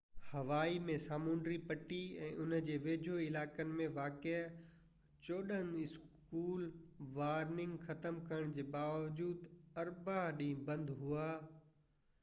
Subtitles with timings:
[0.33, 4.39] هوائي ۾ سامونڊي پٽي يا ان جي ويجهو علائقن ۾ واقع
[5.27, 6.65] چوڏهن اسڪول
[7.19, 9.47] وارننگ ختم ڪرڻ جي باوجود
[9.85, 11.31] اربع ڏينهن بند هئا